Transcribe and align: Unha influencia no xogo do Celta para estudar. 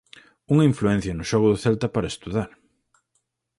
Unha 0.53 0.67
influencia 0.71 1.13
no 1.17 1.27
xogo 1.31 1.47
do 1.49 1.61
Celta 1.63 1.87
para 1.95 2.11
estudar. 2.13 2.49